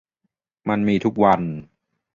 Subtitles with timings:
[0.69, 1.41] มันมีทุกวัน